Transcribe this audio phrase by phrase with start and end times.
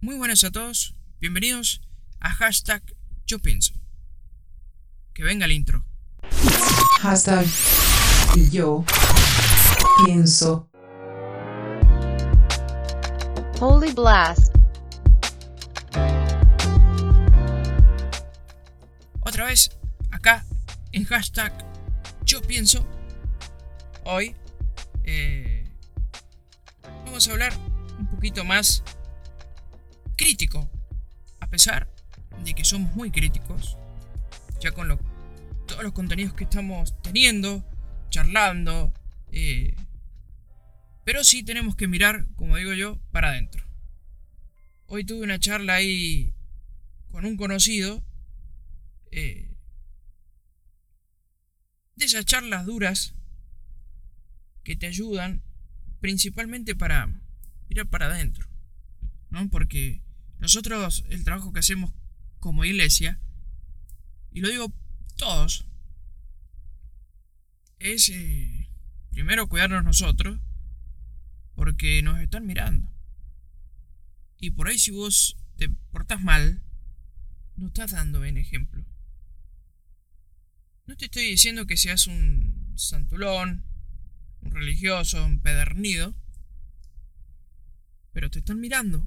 [0.00, 1.80] Muy buenas a todos, bienvenidos
[2.20, 2.84] a hashtag
[3.26, 3.74] Yo Pienso.
[5.12, 5.84] Que venga el intro.
[7.00, 7.44] Hashtag
[8.52, 8.84] yo
[10.04, 10.70] pienso.
[13.58, 14.54] Holy Blast.
[19.22, 19.76] Otra vez,
[20.12, 20.46] acá,
[20.92, 21.52] en hashtag
[22.24, 22.86] Yo Pienso.
[24.04, 24.36] Hoy
[25.02, 25.68] eh,
[27.04, 27.52] vamos a hablar
[27.98, 28.84] un poquito más
[30.18, 30.70] crítico.
[31.40, 31.88] A pesar
[32.44, 33.78] de que somos muy críticos,
[34.60, 34.88] ya con
[35.66, 37.64] todos los contenidos que estamos teniendo,
[38.10, 38.92] charlando,
[39.32, 39.74] eh,
[41.04, 43.64] pero sí tenemos que mirar, como digo yo, para adentro.
[44.86, 46.34] Hoy tuve una charla ahí
[47.10, 48.04] con un conocido.
[49.10, 49.50] Eh,
[51.96, 53.14] de esas charlas duras
[54.62, 55.42] que te ayudan
[56.00, 57.08] principalmente para
[57.68, 58.48] mirar para adentro.
[59.30, 59.48] ¿no?
[59.50, 60.00] Porque
[60.38, 61.92] nosotros el trabajo que hacemos
[62.40, 63.20] como iglesia,
[64.30, 64.72] y lo digo
[65.16, 65.66] todos,
[67.78, 68.68] es eh,
[69.10, 70.40] primero cuidarnos nosotros,
[71.54, 72.92] porque nos están mirando.
[74.38, 76.62] Y por ahí si vos te portas mal,
[77.56, 78.84] no estás dando buen ejemplo.
[80.86, 83.64] No te estoy diciendo que seas un santulón,
[84.40, 86.14] un religioso, un pedernido,
[88.12, 89.06] pero te están mirando.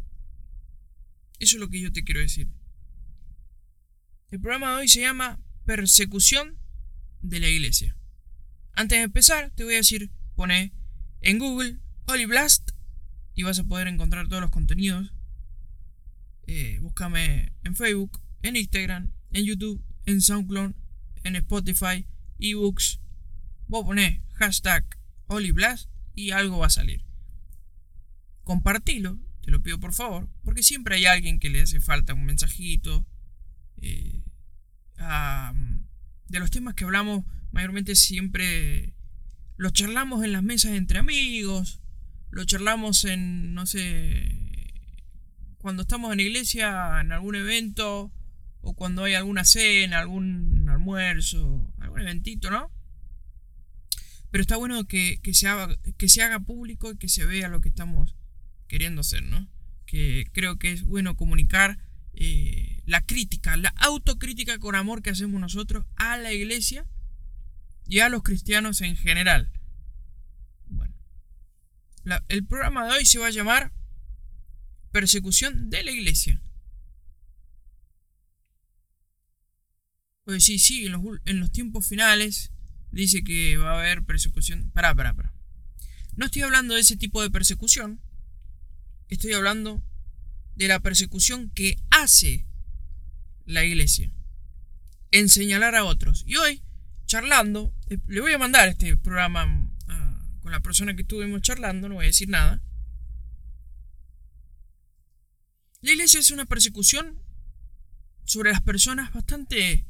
[1.42, 2.48] Eso es lo que yo te quiero decir.
[4.30, 6.60] El programa de hoy se llama Persecución
[7.24, 7.98] de la Iglesia.
[8.74, 10.72] Antes de empezar, te voy a decir, pone
[11.20, 11.80] en Google
[12.28, 12.70] Blast
[13.34, 15.16] y vas a poder encontrar todos los contenidos.
[16.46, 20.76] Eh, búscame en Facebook, en Instagram, en YouTube, en SoundCloud,
[21.24, 22.06] en Spotify,
[22.38, 23.00] ebooks.
[23.68, 24.86] Vos ponés hashtag
[25.28, 27.04] Blast y algo va a salir.
[28.44, 32.26] Compartilo, te lo pido por favor, porque siempre hay alguien que le hace falta un
[32.26, 33.06] mensajito.
[33.78, 34.22] Eh,
[36.28, 38.94] de los temas que hablamos, mayormente siempre
[39.58, 41.82] los charlamos en las mesas entre amigos,
[42.30, 44.72] lo charlamos en, no sé,
[45.58, 48.12] cuando estamos en la iglesia, en algún evento,
[48.62, 52.72] o cuando hay alguna cena, algún almuerzo, algún eventito, ¿no?
[54.30, 57.60] Pero está bueno que, se haga, que se haga público y que se vea lo
[57.60, 58.16] que estamos
[58.72, 59.48] queriendo hacer, ¿no?
[59.86, 61.78] Que creo que es bueno comunicar
[62.14, 66.88] eh, la crítica, la autocrítica con amor que hacemos nosotros a la iglesia
[67.86, 69.52] y a los cristianos en general
[72.30, 73.72] el programa de hoy se va a llamar
[74.92, 76.42] Persecución de la Iglesia.
[80.26, 82.52] Pues sí, sí, en los, tiempos finales
[82.92, 84.70] dice que va a haber persecución.
[84.72, 85.34] Pará, pará, pará.
[86.16, 88.02] No estoy hablando de ese tipo de persecución.
[89.12, 89.84] Estoy hablando
[90.56, 92.48] de la persecución que hace
[93.46, 94.10] la iglesia.
[95.12, 96.24] En señalar a otros.
[96.26, 96.64] Y hoy,
[97.08, 99.68] charlando, eh, le voy a mandar este programa
[100.42, 102.64] con la persona que estuvimos charlando, no voy a decir nada.
[105.82, 107.22] La iglesia es una persecución
[108.24, 109.86] sobre las personas bastante,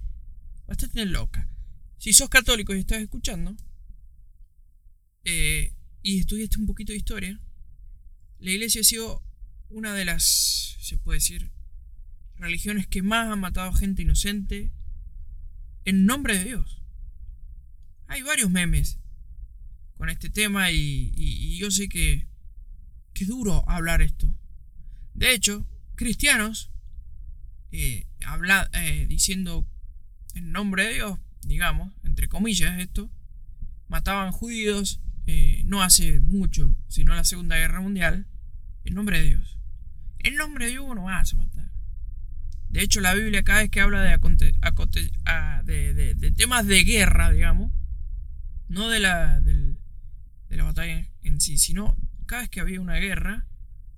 [0.65, 1.47] bastante loca.
[1.99, 3.55] Si sos católico y estás escuchando,
[5.25, 7.39] eh, y estudiaste un poquito de historia,
[8.41, 9.23] la iglesia ha sido
[9.69, 11.51] una de las, se puede decir,
[12.35, 14.71] religiones que más han matado gente inocente
[15.85, 16.81] en nombre de Dios.
[18.07, 18.99] Hay varios memes
[19.95, 22.27] con este tema y, yo sé que,
[23.13, 24.35] es duro hablar esto.
[25.13, 26.71] De hecho, cristianos,
[27.71, 28.07] eh,
[28.73, 29.67] eh, diciendo
[30.33, 33.11] en nombre de Dios, digamos, entre comillas esto,
[33.87, 38.25] mataban judíos eh, no hace mucho, sino la Segunda Guerra Mundial,
[38.83, 39.57] en nombre de Dios.
[40.19, 41.71] En nombre de Dios no vas a matar.
[42.69, 47.71] De hecho, la Biblia cada vez que habla de, de, de, temas de guerra, digamos,
[48.69, 49.75] no de la, de
[50.49, 53.45] la batalla en sí, sino cada vez que había una guerra,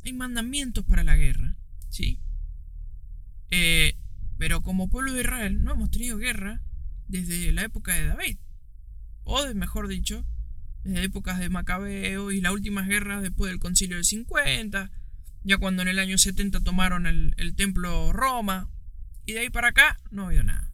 [0.04, 1.56] hay mandamientos para la guerra,
[1.90, 2.20] ¿sí?
[3.52, 3.96] Eh,
[4.38, 6.62] pero como pueblo de Israel no hemos tenido guerra
[7.08, 8.38] desde la época de David,
[9.24, 10.26] o mejor dicho,
[10.84, 14.92] desde épocas de Macabeo y las últimas guerras después del concilio del 50,
[15.44, 18.70] ya cuando en el año 70 tomaron el, templo Roma,
[19.26, 20.72] y de ahí para acá no ha habido nada.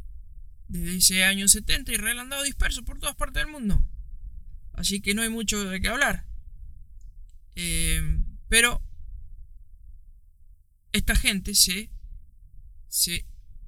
[0.67, 3.83] Desde ese año 70 Israel ha andado disperso por todas partes del mundo.
[4.73, 6.25] Así que no hay mucho de qué hablar.
[7.55, 8.81] Eh, pero
[10.91, 11.91] esta gente se,
[12.87, 13.25] se,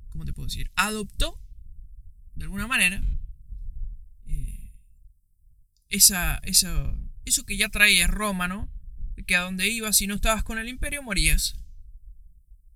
[0.09, 0.71] ¿cómo te puedo decir?
[0.75, 1.39] Adoptó,
[2.35, 3.03] de alguna manera,
[5.91, 6.95] esa, esa,
[7.25, 8.69] eso que ya traía Roma, ¿no?
[9.27, 11.55] Que a donde ibas si no estabas con el imperio morías.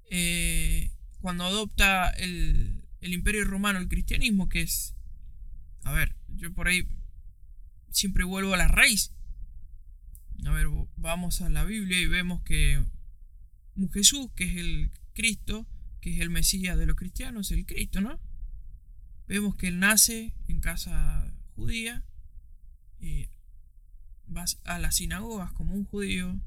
[0.10, 0.92] eh,
[1.22, 4.94] cuando adopta el, el imperio romano, el cristianismo, que es...
[5.84, 6.88] A ver, yo por ahí
[7.90, 9.12] siempre vuelvo a la raíz.
[10.46, 10.68] A ver,
[10.98, 12.84] vamos a la Biblia y vemos que
[13.94, 15.66] Jesús, que es el Cristo,
[16.02, 18.20] que es el Mesías de los cristianos, el Cristo, ¿no?
[19.28, 22.04] Vemos que él nace en casa judía,
[23.00, 23.30] eh,
[24.36, 26.40] va a las sinagogas como un judío,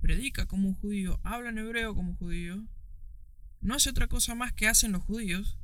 [0.00, 2.66] predica como un judío, habla en hebreo como judío,
[3.60, 5.58] no hace otra cosa más que hacen los judíos,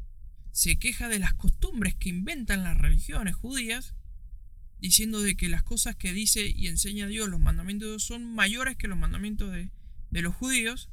[0.52, 3.94] se queja de las costumbres que inventan las religiones judías,
[4.78, 8.88] diciendo de que las cosas que dice y enseña Dios, los mandamientos son mayores que
[8.88, 9.70] los mandamientos de,
[10.10, 10.88] de los judíos,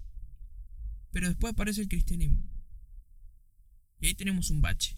[1.12, 2.44] pero después aparece el cristianismo.
[4.00, 4.98] Y ahí tenemos un bache.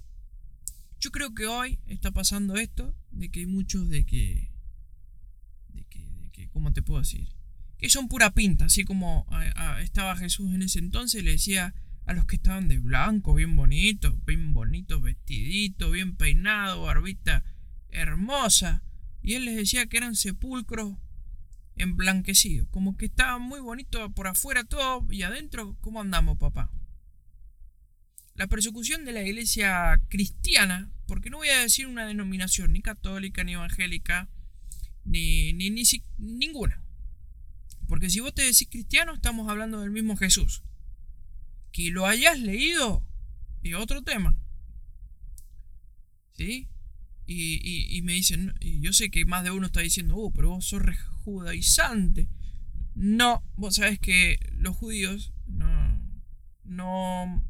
[0.99, 4.51] Yo creo que hoy está pasando esto, de que hay muchos de que,
[5.69, 7.29] de que, de que ¿cómo te puedo decir?
[7.77, 9.25] Que son pura pinta, así como
[9.81, 11.73] estaba Jesús en ese entonces, le decía
[12.05, 17.45] a los que estaban de blanco, bien bonitos, bien bonitos, vestiditos, bien peinados, barbita
[17.89, 18.83] hermosa,
[19.21, 20.97] y él les decía que eran sepulcros
[21.75, 26.71] emblanquecidos, como que estaban muy bonitos por afuera todo, y adentro, ¿cómo andamos, papá?
[28.39, 33.43] La persecución de la iglesia cristiana, porque no voy a decir una denominación ni católica,
[33.43, 34.29] ni evangélica,
[35.03, 35.83] ni, ni, ni
[36.17, 36.81] ninguna.
[37.89, 40.63] Porque si vos te decís cristiano, estamos hablando del mismo Jesús.
[41.73, 43.05] Que lo hayas leído
[43.61, 44.37] es otro tema.
[46.31, 46.69] ¿Sí?
[47.27, 50.51] Y, y, me dicen, y yo sé que más de uno está diciendo, oh, pero
[50.51, 50.81] vos sos
[51.25, 52.29] judaizante.
[52.95, 56.01] No, vos sabés que los judíos no,
[56.63, 57.43] no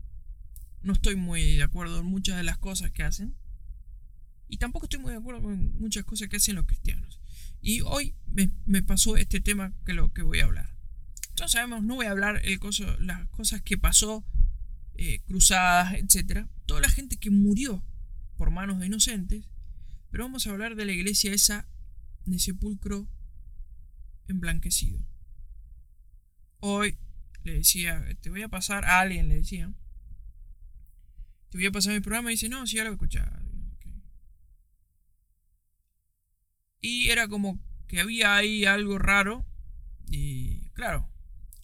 [0.81, 3.35] no estoy muy de acuerdo en muchas de las cosas que hacen.
[4.47, 7.19] Y tampoco estoy muy de acuerdo con muchas cosas que hacen los cristianos.
[7.61, 10.75] Y hoy me, pasó este tema que lo que voy a hablar.
[11.29, 14.25] Entonces sabemos, no voy a hablar el coso, las cosas que pasó,
[14.95, 16.47] eh, cruzadas, etc.
[16.65, 17.83] Toda la gente que murió
[18.37, 19.45] por manos de inocentes.
[20.09, 21.67] Pero vamos a hablar de la iglesia esa
[22.25, 23.07] de sepulcro
[24.27, 24.99] emblanquecido.
[26.59, 26.97] Hoy
[27.43, 29.73] le decía, te voy a pasar a alguien, le decía,
[31.49, 33.41] te voy a pasar mi programa y dice, no, sí, ya lo voy a escuchar.
[36.81, 39.45] Y era como que había ahí algo raro.
[40.07, 41.09] Y claro,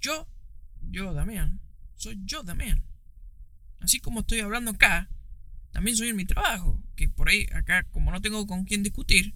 [0.01, 0.27] yo,
[0.81, 1.61] yo, Damián,
[1.95, 2.83] soy yo, Damián.
[3.79, 5.09] Así como estoy hablando acá,
[5.71, 6.81] también soy en mi trabajo.
[6.95, 9.33] Que por ahí, acá, como no tengo con quién discutir,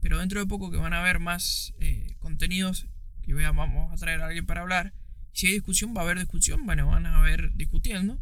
[0.00, 2.88] pero dentro de poco que van a haber más eh, contenidos
[3.22, 4.92] que vamos a traer a alguien para hablar.
[5.32, 8.20] Si hay discusión, va a haber discusión, bueno, van a haber discutiendo.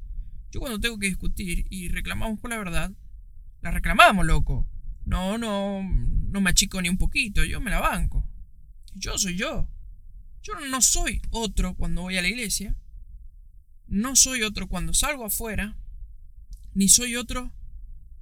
[0.51, 2.93] Yo cuando tengo que discutir y reclamamos por la verdad,
[3.63, 4.69] la reclamamos, loco.
[5.05, 8.27] No, no, no me achico ni un poquito, yo me la banco.
[8.95, 9.69] Yo soy yo.
[10.43, 12.77] Yo no soy otro cuando voy a la iglesia.
[13.87, 15.77] No soy otro cuando salgo afuera.
[16.75, 17.53] Ni soy otro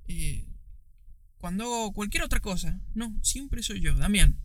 [0.06, 0.48] eh,
[1.38, 2.80] cuando hago cualquier otra cosa.
[2.94, 4.40] No, siempre soy yo, Damián.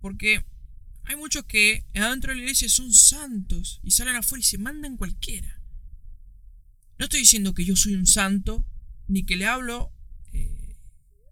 [0.00, 0.44] Porque
[1.04, 4.96] hay muchos que adentro de la iglesia son santos y salen afuera y se mandan
[4.96, 5.60] cualquiera.
[7.04, 8.64] No estoy diciendo que yo soy un santo,
[9.08, 9.92] ni que le hablo
[10.32, 10.78] eh,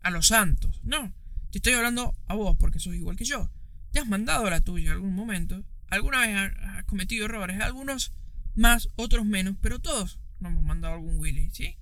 [0.03, 0.83] a los santos.
[0.83, 1.15] No,
[1.51, 3.51] te estoy hablando a vos porque sos igual que yo.
[3.91, 5.65] Te has mandado la tuya en algún momento.
[5.89, 8.13] Alguna vez has cometido errores, algunos
[8.55, 11.79] más, otros menos, pero todos nos hemos mandado algún Willy, ¿sí?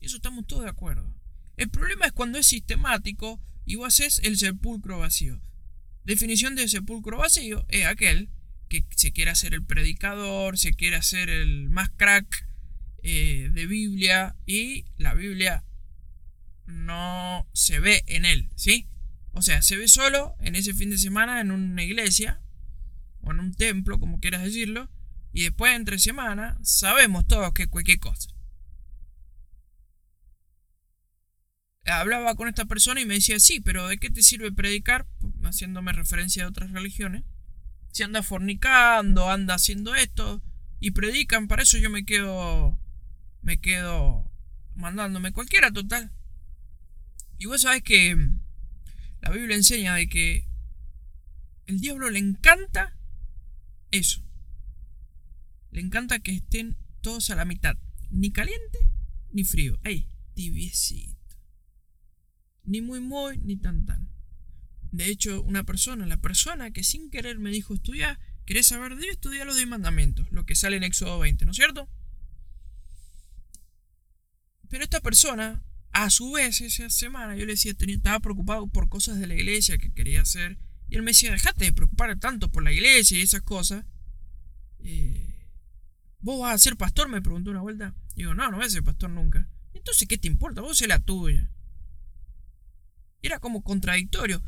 [0.00, 1.14] Y eso estamos todos de acuerdo.
[1.58, 5.38] El problema es cuando es sistemático y vos haces el sepulcro vacío.
[6.02, 8.30] Definición de sepulcro vacío es aquel
[8.70, 12.48] que se quiere hacer el predicador, se quiere hacer el más crack,
[13.02, 15.64] eh, de Biblia y la Biblia
[16.66, 18.88] no se ve en él, ¿sí?
[19.32, 22.40] O sea, se ve solo en ese fin de semana en una iglesia
[23.20, 24.90] o en un templo, como quieras decirlo,
[25.32, 28.30] y después entre semana sabemos todos que cualquier cosa.
[31.84, 35.06] Hablaba con esta persona y me decía, sí, pero ¿de qué te sirve predicar?
[35.42, 37.22] Haciéndome referencia a otras religiones.
[37.92, 40.42] Si anda fornicando, anda haciendo esto
[40.80, 42.78] y predican, para eso yo me quedo
[43.42, 44.30] me quedo
[44.74, 46.12] mandándome cualquiera total.
[47.38, 48.16] Y vos sabés que
[49.20, 50.46] la Biblia enseña de que
[51.66, 52.96] el diablo le encanta
[53.90, 54.22] eso.
[55.70, 57.76] Le encanta que estén todos a la mitad.
[58.10, 58.78] Ni caliente
[59.32, 59.78] ni frío.
[59.84, 61.36] Ahí, tibiecito.
[62.64, 64.08] Ni muy muy ni tan tan.
[64.90, 69.02] De hecho, una persona, la persona que sin querer me dijo estudiar, ¿querés saber de
[69.02, 69.14] Dios?
[69.14, 71.88] Estudia los 10 mandamientos, lo que sale en Éxodo 20, ¿no es cierto?
[74.68, 79.18] Pero esta persona, a su vez, esa semana, yo le decía, estaba preocupado por cosas
[79.18, 80.58] de la iglesia que quería hacer.
[80.88, 83.84] Y él me decía, dejate de preocupar tanto por la iglesia y esas cosas.
[84.80, 85.46] Eh,
[86.20, 87.08] ¿Vos vas a ser pastor?
[87.08, 87.94] Me preguntó una vuelta.
[88.14, 89.48] Digo, no, no voy a ser pastor nunca.
[89.74, 90.60] Entonces, ¿qué te importa?
[90.60, 91.50] Vos sé la tuya.
[93.22, 94.42] Era como contradictorio.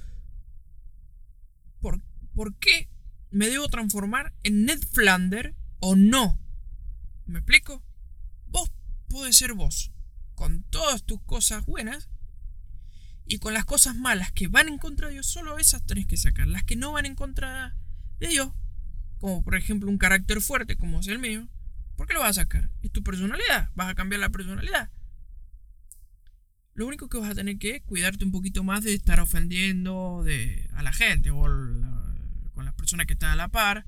[1.81, 2.03] ¿Por,
[2.35, 2.89] ¿Por qué
[3.31, 6.39] me debo transformar en Ned Flander o no?
[7.27, 7.83] ¿Me explico?
[8.47, 8.71] Vos
[9.09, 9.93] podés ser vos,
[10.41, 12.09] con todas tus cosas buenas
[13.27, 16.17] y con las cosas malas que van en contra de Dios, solo esas tenés que
[16.17, 16.49] sacar.
[16.49, 17.77] Las que no van en contra
[18.21, 18.51] de Dios,
[19.19, 21.47] como por ejemplo un carácter fuerte como es el mío,
[21.95, 22.71] ¿por qué lo vas a sacar?
[22.81, 24.91] Es tu personalidad, vas a cambiar la personalidad.
[26.73, 30.71] Lo único que vas a tener que cuidarte un poquito más de estar ofendiendo de,
[30.73, 33.85] a la gente o con las personas que están a la par,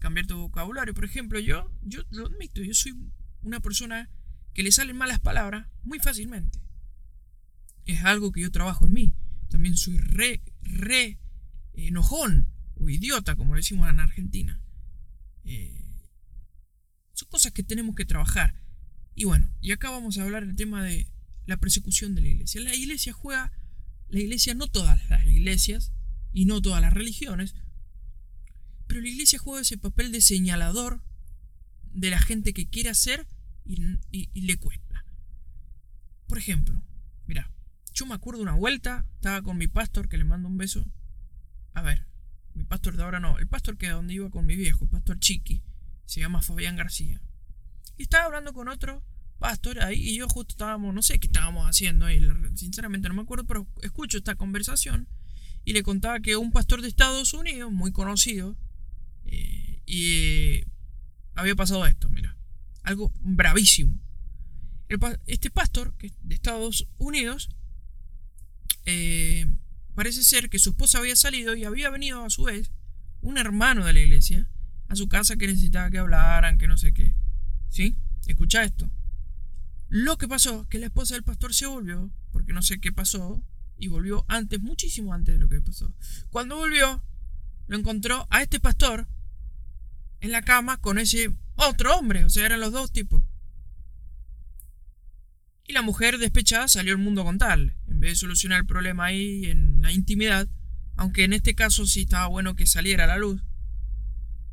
[0.00, 0.92] cambiar tu vocabulario.
[0.92, 2.92] Por ejemplo, yo, yo lo admito, yo soy
[3.40, 4.10] una persona
[4.54, 6.60] que le salen malas palabras muy fácilmente.
[7.84, 9.14] Es algo que yo trabajo en mí.
[9.50, 11.18] También soy re, re
[11.74, 14.60] enojón o idiota, como decimos en Argentina.
[15.44, 16.00] Eh,
[17.12, 18.54] son cosas que tenemos que trabajar.
[19.14, 21.08] Y bueno, y acá vamos a hablar del tema de
[21.46, 22.60] la persecución de la iglesia.
[22.60, 23.52] La iglesia juega,
[24.08, 25.92] la iglesia, no todas las iglesias
[26.32, 27.54] y no todas las religiones,
[28.86, 31.02] pero la iglesia juega ese papel de señalador
[31.92, 33.26] de la gente que quiere hacer
[33.64, 35.04] y, le cuesta.
[36.26, 36.82] Por ejemplo,
[37.26, 37.50] mira,
[37.92, 40.86] yo me acuerdo una vuelta, estaba con mi pastor, que le mando un beso.
[41.72, 42.06] A ver,
[42.54, 45.62] mi pastor de ahora no, el pastor que donde iba con mi viejo, pastor Chiqui,
[46.06, 47.20] se llama Fabián García.
[47.96, 49.02] Y estaba hablando con otro
[49.38, 52.20] pastor ahí y yo justo estábamos, no sé qué estábamos haciendo ahí,
[52.54, 55.08] sinceramente no me acuerdo, pero escucho esta conversación
[55.64, 58.56] y le contaba que un pastor de Estados Unidos, muy conocido,
[59.24, 60.64] eh, y
[61.34, 62.36] había pasado esto, mira,
[62.84, 63.98] algo bravísimo.
[65.26, 67.50] este pastor, que es de Estados Unidos,
[68.86, 69.46] eh,
[69.94, 72.70] parece ser que su esposa había salido y había venido a su vez
[73.20, 74.48] un hermano de la iglesia
[74.88, 77.14] a su casa que necesitaba que hablaran, que no sé qué.
[77.70, 77.96] ¿Sí?
[78.26, 78.90] Escucha esto.
[79.88, 82.92] Lo que pasó es que la esposa del pastor se volvió, porque no sé qué
[82.92, 83.42] pasó,
[83.78, 85.92] y volvió antes, muchísimo antes de lo que pasó.
[86.30, 87.02] Cuando volvió,
[87.66, 89.08] lo encontró a este pastor
[90.24, 93.22] en la cama con ese otro hombre, o sea, eran los dos tipos.
[95.66, 99.04] Y la mujer despechada salió al mundo con tal, en vez de solucionar el problema
[99.04, 100.48] ahí en la intimidad,
[100.96, 103.42] aunque en este caso sí estaba bueno que saliera a la luz.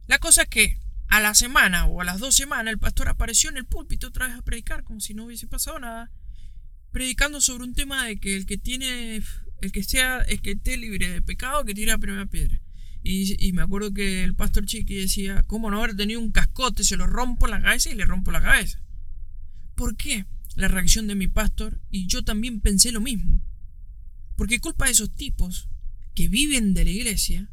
[0.08, 3.50] La cosa es que a la semana o a las dos semanas el pastor apareció
[3.50, 6.12] en el púlpito otra vez a predicar como si no hubiese pasado nada,
[6.92, 9.22] predicando sobre un tema de que el que tiene,
[9.62, 12.60] el que sea, el que esté libre de pecado, que tire la primera piedra.
[13.04, 16.84] Y, me acuerdo que el pastor Chiqui decía, ¿cómo no haber tenido un cascote?
[16.84, 18.80] Se lo rompo la cabeza y le rompo la cabeza.
[19.76, 20.26] ¿Por qué?
[20.56, 23.42] La reacción de mi pastor y yo también pensé lo mismo.
[24.36, 25.70] Porque culpa de esos tipos
[26.14, 27.50] que viven de la iglesia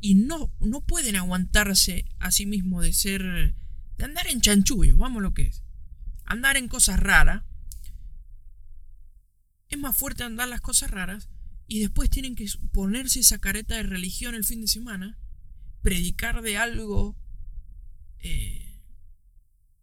[0.00, 3.54] y no, no pueden aguantarse a sí mismos de ser,
[3.96, 5.64] de andar en chanchullo, vamos lo que es.
[6.24, 7.42] Andar en cosas raras.
[9.68, 11.28] Es más fuerte andar las cosas raras
[11.68, 15.18] y después tienen que ponerse esa careta de religión el fin de semana,
[15.82, 17.16] predicar de algo...
[18.20, 18.82] Eh,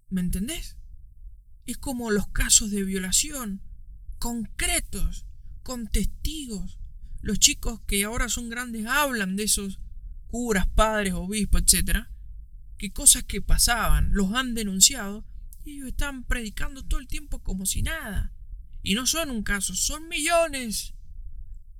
[0.09, 0.77] ¿Me entendés?
[1.65, 3.61] Es como los casos de violación,
[4.19, 5.25] concretos,
[5.63, 6.79] con testigos.
[7.21, 9.79] Los chicos que ahora son grandes hablan de esos
[10.27, 12.07] curas, padres, obispos, etc.
[12.77, 15.25] Que cosas que pasaban los han denunciado
[15.63, 18.33] y ellos están predicando todo el tiempo como si nada.
[18.81, 20.93] Y no son un caso, son millones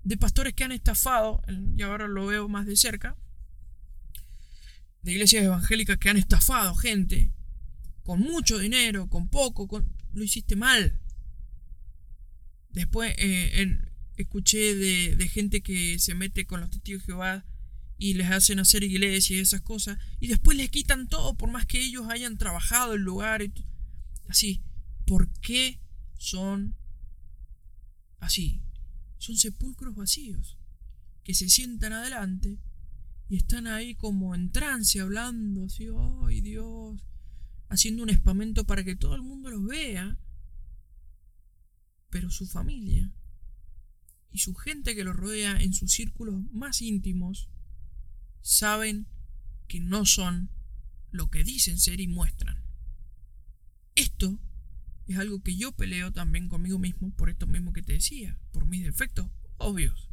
[0.04, 1.42] de pastores que han estafado,
[1.78, 3.18] y ahora lo veo más de cerca,
[5.02, 7.34] de iglesias evangélicas que han estafado gente
[8.04, 9.88] con mucho dinero, con poco, con...
[10.14, 11.00] lo hiciste mal.
[12.70, 13.80] Después eh,
[14.18, 17.46] escuché de, de, gente que se mete con los testigos de Jehová
[17.98, 21.66] y les hacen hacer iglesias y esas cosas, y después les quitan todo por más
[21.66, 23.54] que ellos hayan trabajado el lugar y
[24.28, 24.64] así.
[25.06, 25.80] ¿Por qué
[26.18, 26.76] son
[28.20, 28.62] así?
[29.24, 30.58] Son sepulcros vacíos,
[31.24, 32.60] que se sientan adelante
[33.30, 35.88] y están ahí como en trance hablando así,
[36.26, 37.02] ay Dios,
[37.70, 40.20] haciendo un espamento para que todo el mundo los vea,
[42.10, 43.14] pero su familia
[44.30, 47.50] y su gente que los rodea en sus círculos más íntimos
[48.42, 49.08] saben
[49.70, 50.50] que no son
[51.12, 52.62] lo que dicen ser y muestran.
[53.96, 54.38] Esto
[55.08, 58.66] es algo que yo peleo también conmigo mismo por esto mismo que te decía, por
[58.66, 60.10] mis defectos obvios.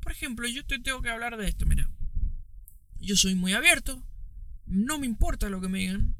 [0.00, 1.90] Por ejemplo, yo te tengo que hablar de esto, mira.
[3.00, 4.02] Yo soy muy abierto,
[4.66, 6.14] no me importa lo que me digan,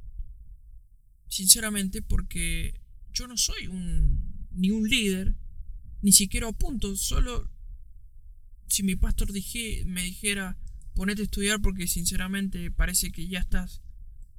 [1.28, 2.80] sinceramente, porque
[3.12, 5.36] yo no soy un ni un líder,
[6.02, 7.50] ni siquiera apunto, solo
[8.66, 10.58] si mi pastor dije, me dijera,
[10.94, 13.82] ponete a estudiar porque sinceramente parece que ya estás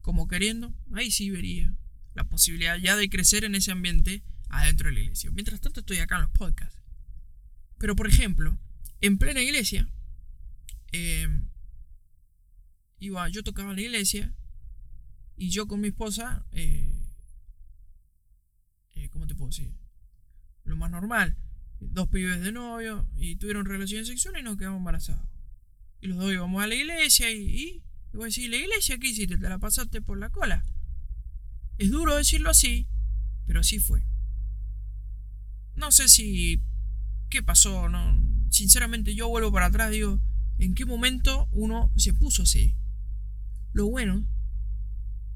[0.01, 1.75] como queriendo, ahí sí vería
[2.13, 5.31] la posibilidad ya de crecer en ese ambiente adentro de la iglesia.
[5.31, 6.79] Mientras tanto estoy acá en los podcasts.
[7.77, 8.57] Pero por ejemplo,
[8.99, 9.89] en plena iglesia,
[10.91, 11.27] eh,
[12.99, 14.33] iba, yo tocaba en la iglesia
[15.35, 16.93] y yo con mi esposa, eh,
[18.95, 19.73] eh, ¿cómo te puedo decir?
[20.63, 21.35] Lo más normal,
[21.79, 25.27] dos pibes de novio y tuvieron relaciones sexuales y nos quedamos embarazados.
[26.01, 29.07] Y los dos íbamos a la iglesia y, y, voy a decir, ¿la iglesia qué
[29.07, 29.37] hiciste?
[29.37, 30.63] ¿Te la pasaste por la cola?
[31.81, 32.87] Es duro decirlo así,
[33.47, 34.05] pero así fue.
[35.75, 36.61] No sé si...
[37.27, 37.89] ¿Qué pasó?
[37.89, 38.21] No,
[38.51, 40.21] sinceramente yo vuelvo para atrás, digo,
[40.59, 42.75] ¿en qué momento uno se puso así?
[43.73, 44.23] Lo bueno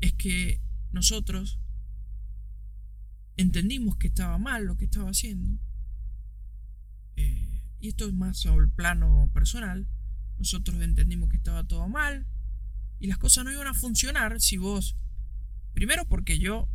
[0.02, 0.62] es que
[0.92, 1.60] nosotros
[3.38, 5.60] entendimos que estaba mal lo que estaba haciendo.
[7.16, 9.88] Eh, y esto es más sobre el plano personal.
[10.38, 12.28] Nosotros entendimos que estaba todo mal.
[13.00, 14.96] Y las cosas no iban a funcionar si vos...
[15.76, 16.70] Primero porque yo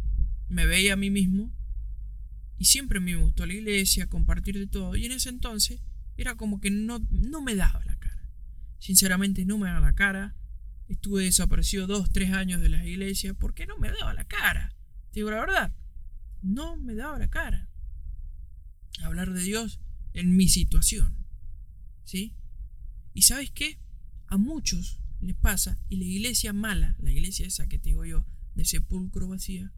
[0.48, 1.50] me veía a mí mismo.
[2.58, 4.94] Y siempre me gustó la iglesia, compartir de todo.
[4.94, 5.80] Y en ese entonces
[6.18, 8.28] era como que no, no me daba la cara.
[8.78, 10.36] Sinceramente no me daba la cara.
[10.86, 14.74] Estuve desaparecido dos, tres años de las iglesias porque no me daba la cara.
[15.12, 15.72] Te digo la verdad,
[16.42, 17.70] no me daba la cara.
[19.02, 19.80] Hablar de Dios
[20.12, 21.16] en mi situación.
[22.04, 22.34] ¿Sí?
[23.14, 23.78] ¿Y sabes qué?
[24.26, 28.26] A muchos les pasa y la iglesia mala, la iglesia esa que te digo yo,
[28.54, 29.72] de sepulcro vacía,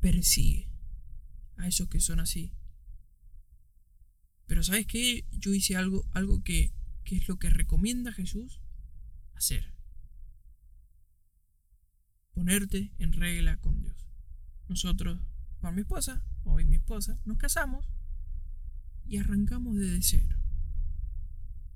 [0.00, 0.70] persigue
[1.56, 2.52] a esos que son así.
[4.46, 5.26] Pero ¿sabes qué?
[5.32, 6.72] Yo hice algo, algo que,
[7.04, 8.60] que es lo que recomienda Jesús
[9.34, 9.74] hacer
[12.34, 13.96] ponerte en regla con Dios.
[14.68, 15.20] Nosotros,
[15.60, 17.88] con mi esposa, hoy mi esposa, nos casamos
[19.06, 20.38] y arrancamos desde cero.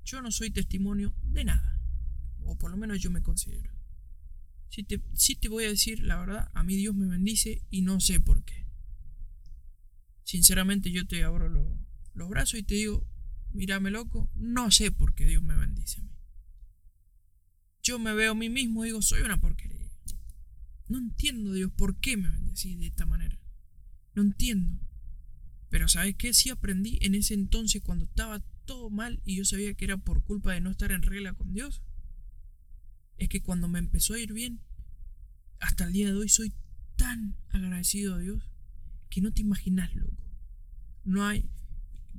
[0.03, 1.79] Yo no soy testimonio de nada,
[2.43, 3.78] o por lo menos yo me considero.
[4.69, 7.99] Si te, te voy a decir la verdad, a mí Dios me bendice y no
[7.99, 8.65] sé por qué.
[10.23, 11.49] Sinceramente yo te abro
[12.13, 13.05] los brazos y te digo,
[13.51, 16.11] mírame loco, no sé por qué Dios me bendice a mí.
[17.81, 19.79] Yo me veo a mí mismo y digo, soy una porquería.
[20.87, 23.39] No entiendo, Dios, por qué me bendecís de esta manera.
[24.15, 24.79] No entiendo.
[25.69, 26.33] Pero ¿sabes qué?
[26.33, 30.23] Sí aprendí en ese entonces cuando estaba todo mal y yo sabía que era por
[30.23, 31.83] culpa de no estar en regla con Dios.
[33.19, 34.61] Es que cuando me empezó a ir bien,
[35.59, 36.53] hasta el día de hoy soy
[36.95, 38.49] tan agradecido a Dios
[39.09, 40.17] que no te imaginas, loco.
[41.03, 41.49] No hay...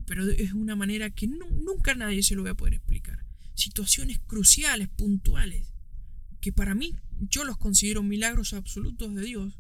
[0.06, 3.24] Pero es una manera que nunca nadie se lo va a poder explicar.
[3.54, 5.72] Situaciones cruciales, puntuales,
[6.40, 9.58] que para mí yo los considero milagros absolutos de Dios,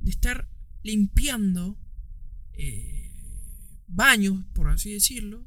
[0.00, 0.48] de estar
[0.82, 1.78] limpiando
[2.52, 3.12] eh,
[3.86, 5.46] baños, por así decirlo,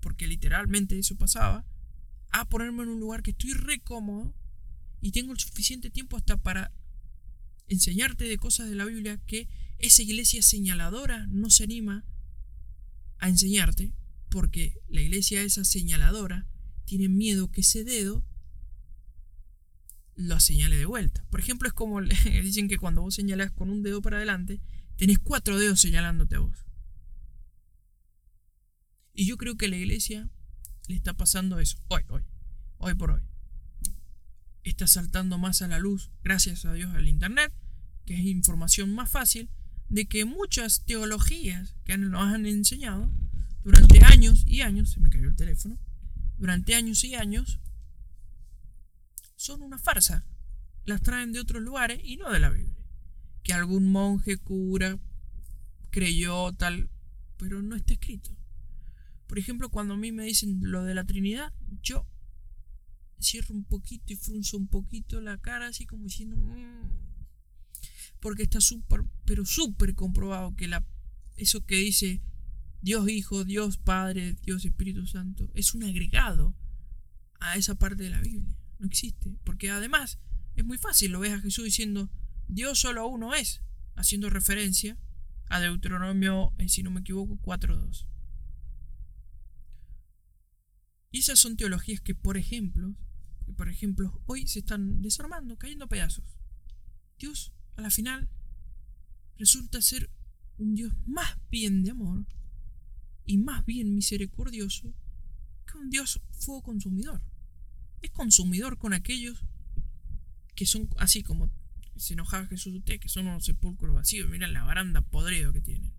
[0.00, 1.64] porque literalmente eso pasaba,
[2.30, 4.34] a ponerme en un lugar que estoy re cómodo
[5.04, 6.72] y tengo el suficiente tiempo hasta para
[7.68, 12.06] enseñarte de cosas de la Biblia que esa iglesia señaladora no se anima
[13.18, 13.92] a enseñarte,
[14.30, 16.46] porque la iglesia esa señaladora
[16.86, 18.24] tiene miedo que ese dedo
[20.14, 21.22] lo señale de vuelta.
[21.28, 22.00] Por ejemplo, es como
[22.42, 24.62] dicen que cuando vos señalas con un dedo para adelante,
[24.96, 26.64] tenés cuatro dedos señalándote a vos.
[29.12, 30.30] Y yo creo que la iglesia
[30.88, 32.22] le está pasando eso, hoy, hoy,
[32.78, 33.33] hoy por hoy.
[34.64, 37.52] Está saltando más a la luz, gracias a Dios, al Internet,
[38.06, 39.50] que es información más fácil,
[39.88, 43.10] de que muchas teologías que nos han enseñado
[43.62, 45.78] durante años y años, se me cayó el teléfono,
[46.38, 47.60] durante años y años,
[49.36, 50.24] son una farsa.
[50.84, 52.84] Las traen de otros lugares y no de la Biblia.
[53.42, 54.98] Que algún monje, cura,
[55.90, 56.90] creyó tal,
[57.36, 58.30] pero no está escrito.
[59.26, 62.06] Por ejemplo, cuando a mí me dicen lo de la Trinidad, yo
[63.24, 66.36] cierro un poquito y frunzo un poquito la cara, así como diciendo.
[66.36, 66.90] Mm",
[68.20, 70.86] porque está súper, pero súper comprobado que la,
[71.36, 72.22] eso que dice
[72.80, 76.54] Dios Hijo, Dios Padre, Dios Espíritu Santo, es un agregado
[77.40, 78.56] a esa parte de la Biblia.
[78.78, 79.36] No existe.
[79.44, 80.18] Porque además
[80.54, 82.10] es muy fácil, lo ves a Jesús diciendo,
[82.48, 83.62] Dios solo uno es,
[83.96, 84.98] haciendo referencia
[85.46, 88.06] a Deuteronomio, eh, si no me equivoco, 4.2.
[91.10, 92.94] Y esas son teologías que, por ejemplo,
[93.52, 96.24] por ejemplo, hoy se están desarmando, cayendo pedazos.
[97.18, 98.28] Dios, a la final,
[99.36, 100.10] resulta ser
[100.58, 102.26] un Dios más bien de amor
[103.26, 104.94] y más bien misericordioso
[105.66, 107.22] que un Dios fuego consumidor
[108.04, 109.44] es consumidor con aquellos
[110.54, 111.50] que son así como
[111.96, 114.28] se enojaba Jesús usted, que son unos sepulcros vacíos.
[114.28, 115.92] Miren la baranda podrido que tienen,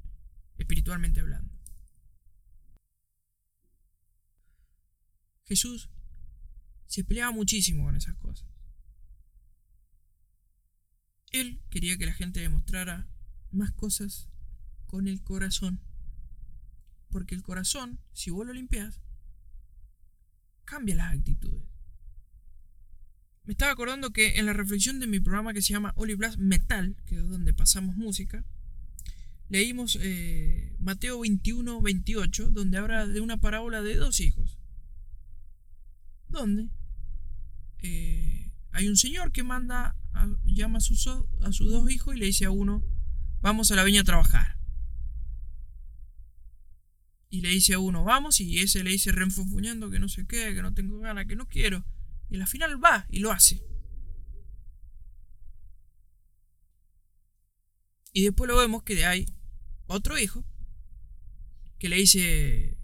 [0.58, 1.54] espiritualmente hablando.
[5.46, 5.90] Jesús
[6.88, 8.48] se peleaba muchísimo con esas cosas.
[11.70, 13.10] quería que la gente demostrara
[13.52, 14.30] más cosas
[14.86, 15.82] con el corazón.
[17.10, 19.02] Porque el corazón, si vos lo limpias,
[20.64, 21.64] cambia las actitudes.
[23.44, 26.96] Me estaba acordando que en la reflexión de mi programa que se llama Oli Metal,
[27.06, 28.44] que es donde pasamos música,
[29.50, 34.58] leímos eh, Mateo 21, 28, donde habla de una parábola de dos hijos.
[36.28, 36.70] Donde
[37.80, 39.96] eh, hay un señor que manda,
[40.44, 42.84] llama a sus, a sus dos hijos y le dice a uno,
[43.42, 44.58] vamos a la viña a trabajar.
[47.30, 50.54] Y le dice a uno, vamos, y ese le dice renfunfuñando que no sé qué,
[50.54, 51.86] que no tengo ganas, que no quiero.
[52.30, 53.62] Y al final va y lo hace.
[58.14, 59.26] Y después lo vemos que hay
[59.88, 60.46] otro hijo
[61.78, 62.78] que le dice,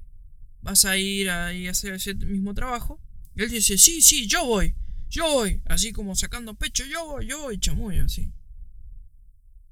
[0.62, 3.00] vas a ir a, a hacer ese mismo trabajo.
[3.36, 4.76] Él dice, sí, sí, yo voy,
[5.10, 5.62] yo voy.
[5.65, 8.32] Así como sacando pecho, yo voy, yo voy, chamuyo, así.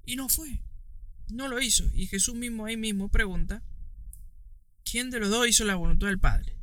[0.06, 0.64] Y no fue.
[1.30, 1.86] No lo hizo.
[1.94, 3.64] Y Jesús mismo ahí mismo pregunta,
[4.84, 6.58] ¿quién de los dos hizo la voluntad del Padre?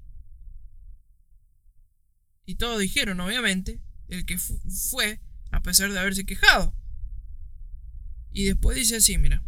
[2.45, 6.75] Y todos dijeron, obviamente, el que fue, a pesar de haberse quejado.
[8.33, 9.43] Y después dice así, mira.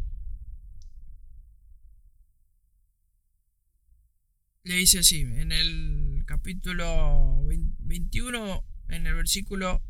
[4.65, 7.43] Le dice así, en el capítulo
[7.79, 9.83] 21, en el versículo...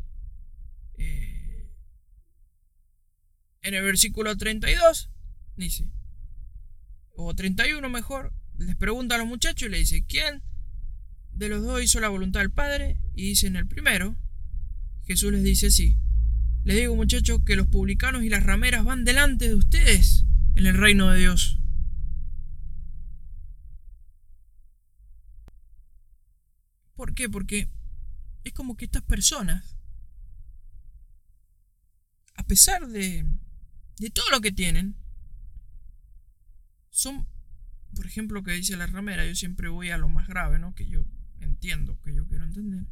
[0.96, 1.68] Eh,
[3.62, 5.10] en el versículo 32,
[5.56, 5.90] dice,
[7.10, 10.42] o 31 mejor, les pregunta a los muchachos y le dice, ¿quién
[11.32, 13.00] de los dos hizo la voluntad del Padre?
[13.14, 14.16] Y dice en el primero,
[15.06, 15.98] Jesús les dice, sí.
[16.62, 20.24] Les digo muchachos que los publicanos y las rameras van delante de ustedes
[20.54, 21.57] en el reino de Dios.
[26.98, 27.28] ¿Por qué?
[27.28, 27.70] Porque
[28.42, 29.76] es como que estas personas,
[32.34, 33.24] a pesar de,
[33.98, 34.96] de todo lo que tienen,
[36.90, 37.28] son,
[37.94, 40.74] por ejemplo, que dice la ramera, yo siempre voy a lo más grave, ¿no?
[40.74, 41.04] Que yo
[41.38, 42.88] entiendo, que yo quiero entender.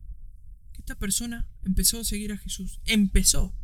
[0.72, 2.80] Que esta persona empezó a seguir a Jesús.
[2.84, 3.58] Empezó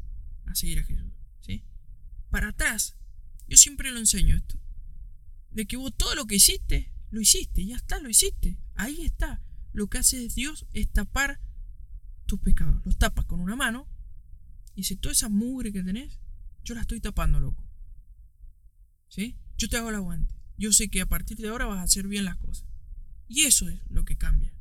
[0.47, 1.13] a seguir a Jesús.
[1.39, 1.63] ¿Sí?
[2.31, 2.97] Para atrás.
[3.47, 4.59] Yo siempre lo enseño esto.
[5.53, 7.65] De que vos todo lo que hiciste, lo hiciste.
[7.65, 8.59] Ya está, lo hiciste.
[8.75, 9.41] Ahí está.
[9.73, 11.41] Lo que hace Dios es tapar
[12.27, 12.85] tus pecados.
[12.85, 13.89] Los tapas con una mano.
[14.75, 16.19] Y dice, toda esa mugre que tenés,
[16.65, 17.69] yo la estoy tapando, loco.
[19.09, 19.37] ¿Sí?
[19.59, 20.35] Yo te hago el aguante.
[20.57, 22.67] Yo sé que a partir de ahora vas a hacer bien las cosas.
[23.29, 24.55] Y eso es lo que cambia.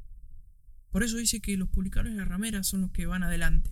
[0.89, 3.71] Por eso dice que los publicanos y las rameras son los que van adelante.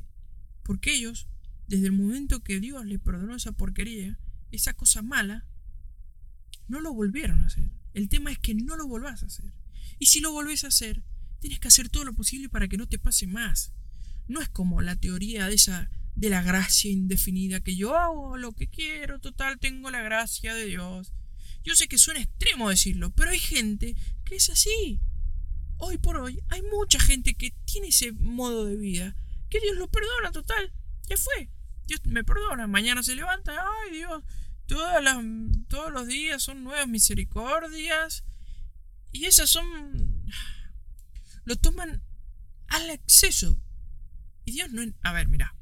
[0.64, 1.28] Porque ellos,
[1.68, 4.18] desde el momento que Dios les perdonó esa porquería,
[4.52, 5.46] esa cosa mala,
[6.68, 7.72] no lo volvieron a hacer.
[7.94, 9.54] El tema es que no lo volvás a hacer.
[9.98, 11.04] Y si lo volvés a hacer,
[11.40, 13.72] tienes que hacer todo lo posible para que no te pase más.
[14.28, 18.52] No es como la teoría de esa de la gracia indefinida que yo hago lo
[18.52, 21.14] que quiero, total tengo la gracia de Dios.
[21.64, 25.02] Yo sé que suena extremo decirlo, pero hay gente que es así
[25.80, 29.16] hoy por hoy hay mucha gente que tiene ese modo de vida,
[29.50, 30.72] que Dios lo perdona total,
[31.08, 31.50] ya fue,
[31.88, 34.24] Dios me perdona, mañana se levanta, ay Dios,
[34.68, 38.26] todos los días son nuevas misericordias,
[39.12, 40.26] y esas son,
[41.50, 42.04] lo toman
[42.68, 43.60] al exceso,
[44.46, 45.58] y Dios no, a ver, mira,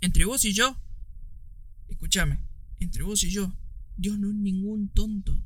[0.00, 0.82] entre vos y yo,
[1.86, 2.40] escúchame,
[2.78, 3.54] entre vos y yo,
[3.98, 5.38] Dios no es ningún tonto.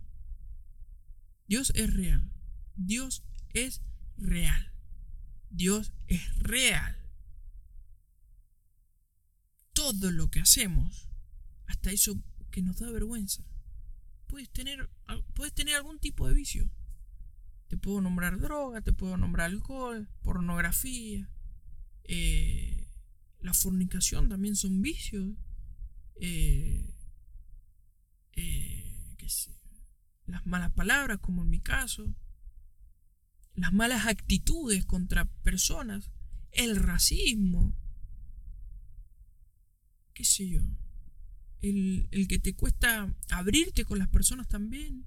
[1.48, 2.30] Dios es real.
[2.76, 3.82] Dios es
[4.16, 4.72] real.
[5.50, 6.96] Dios es real.
[9.72, 11.08] Todo lo que hacemos,
[11.66, 13.44] hasta eso que nos da vergüenza,
[14.28, 14.88] puedes tener,
[15.34, 16.70] puedes tener algún tipo de vicio.
[17.70, 21.30] Te puedo nombrar droga, te puedo nombrar alcohol, pornografía.
[22.04, 22.86] Eh,
[23.40, 25.34] la fornicación también son vicios.
[26.16, 26.94] Eh,
[28.34, 29.16] eh,
[30.26, 32.14] las malas palabras, como en mi caso
[33.60, 36.10] las malas actitudes contra personas,
[36.52, 37.76] el racismo,
[40.14, 40.62] qué sé yo,
[41.60, 45.04] el, que te cuesta abrirte con las personas también.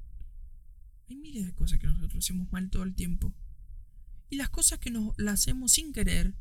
[1.09, 3.33] Hay miles de cosas que nosotros hacemos mal todo el tiempo.
[4.29, 6.33] Y las cosas que nos las hacemos sin querer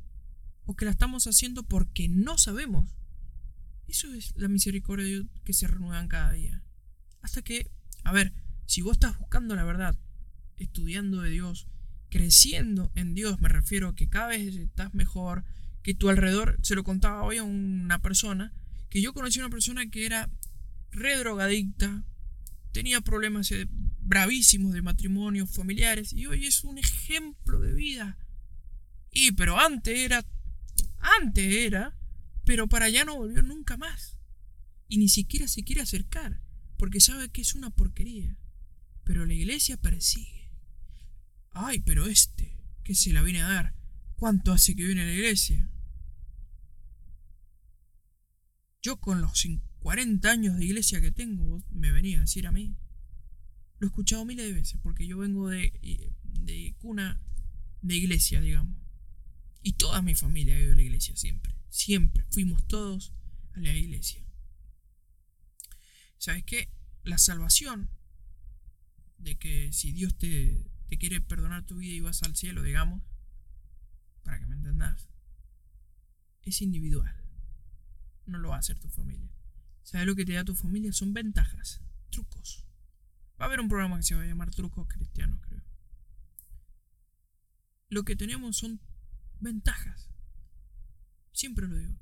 [0.65, 2.89] o que las estamos haciendo porque no sabemos.
[3.89, 6.63] Eso es la misericordia de Dios que se renuevan cada día.
[7.21, 7.71] Hasta que,
[8.05, 8.33] a ver,
[8.67, 9.97] si vos estás buscando la verdad,
[10.57, 11.69] estudiando de Dios,
[12.09, 15.45] creciendo en Dios, me refiero a que cada vez estás mejor,
[15.83, 18.53] que tu alrededor, se lo contaba hoy a una persona,
[18.89, 20.31] que yo conocí a una persona que era
[20.91, 22.05] redrogadicta,
[22.73, 23.53] tenía problemas
[24.03, 28.19] bravísimos de matrimonios familiares y hoy es un ejemplo de vida.
[29.11, 30.25] Y pero antes era,
[31.21, 31.97] antes era,
[32.45, 34.19] pero para allá no volvió nunca más.
[34.89, 36.43] y ni siquiera se quiere acercar,
[36.77, 38.37] porque sabe que es una porquería.
[39.05, 40.51] Pero la iglesia persigue.
[41.51, 43.75] Ay, pero este, ¿qué se la viene a dar?
[44.17, 45.71] ¿Cuánto hace que viene a la iglesia?
[48.83, 49.47] Yo con los
[49.79, 52.77] 40 años de iglesia que tengo, me venía a decir a mí.
[53.83, 55.73] Lo he escuchado miles de veces, porque yo vengo de,
[56.23, 57.21] de cuna
[57.81, 58.77] de iglesia, digamos.
[59.61, 61.57] Y toda mi familia ha ido a la iglesia siempre.
[61.69, 62.25] Siempre.
[62.31, 63.13] Fuimos todos
[63.55, 64.25] a la iglesia.
[66.17, 66.73] ¿Sabes qué?
[67.03, 67.91] La salvación
[69.19, 73.03] de que si Dios te, te quiere perdonar tu vida y vas al cielo, digamos,
[74.23, 75.09] para que me entendas,
[76.43, 77.17] es individual.
[78.27, 79.35] No lo va a hacer tu familia.
[79.83, 80.93] ¿Sabes lo que te da tu familia?
[80.93, 82.65] Son ventajas, trucos.
[83.43, 85.65] Va a haber un programa que se va a llamar Trucos Cristianos, creo.
[87.89, 88.81] Lo que tenemos son
[89.41, 90.09] ventajas.
[91.33, 91.99] Siempre lo digo.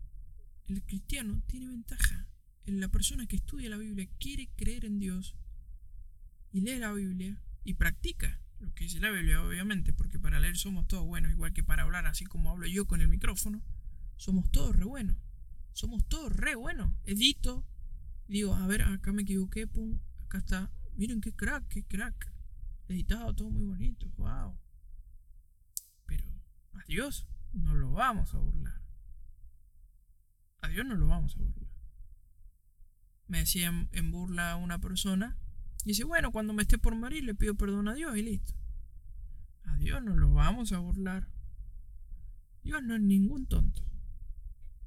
[0.66, 2.28] El cristiano tiene ventaja.
[2.66, 5.34] La persona que estudia la Biblia quiere creer en Dios
[6.52, 10.58] y lee la Biblia y practica lo que dice la Biblia, obviamente, porque para leer
[10.58, 13.62] somos todos buenos, igual que para hablar, así como hablo yo con el micrófono,
[14.16, 15.16] somos todos re buenos.
[15.72, 16.94] Somos todos re buenos.
[17.04, 17.64] Edito,
[18.28, 20.70] digo, a ver, acá me equivoqué, pum, acá está.
[20.96, 22.32] Miren qué crack, qué crack.
[22.88, 24.58] Editado, todo muy bonito, wow.
[26.06, 26.24] Pero
[26.72, 28.82] a Dios no lo vamos a burlar.
[30.62, 31.70] A Dios no lo vamos a burlar.
[33.28, 35.38] Me decía en burla una persona
[35.84, 38.54] y dice, bueno, cuando me esté por morir le pido perdón a Dios y listo.
[39.64, 41.28] A Dios no lo vamos a burlar.
[42.62, 43.82] Dios no es ningún tonto.